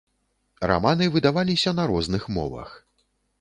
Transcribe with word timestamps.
Раманы 0.71 1.09
выдаваліся 1.15 1.75
на 1.81 1.85
розных 1.93 2.27
мовах. 2.39 2.69